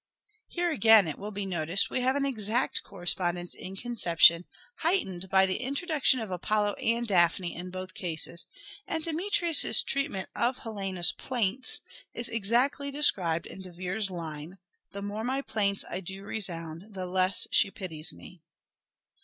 Here 0.47 0.71
again 0.71 1.07
it 1.07 1.19
will 1.19 1.29
be 1.29 1.45
noticed 1.45 1.91
we 1.91 2.01
have 2.01 2.15
an 2.15 2.25
exact 2.25 2.81
correspondence 2.81 3.53
in 3.53 3.75
conception, 3.75 4.45
heightened 4.77 5.29
by 5.29 5.45
the 5.45 5.57
introduction 5.57 6.19
of 6.19 6.31
Apollo 6.31 6.73
and 6.81 7.05
Daphne 7.05 7.55
in 7.55 7.69
both 7.69 7.93
cases; 7.93 8.47
and 8.87 9.03
Demetrius's 9.03 9.83
treatment 9.83 10.27
of 10.35 10.57
Helena's" 10.57 11.11
plaints" 11.29 11.81
is 12.15 12.29
exactly 12.29 12.89
described 12.89 13.45
in 13.45 13.61
De 13.61 13.71
Vere's 13.71 14.09
line:'' 14.09 14.57
The 14.91 15.03
more 15.03 15.23
my 15.23 15.43
plaints 15.43 15.85
I 15.87 15.99
do 15.99 16.23
resound 16.23 16.95
the 16.95 17.05
less 17.05 17.45
she 17.51 17.69
pities 17.69 18.11
me. 18.11 18.41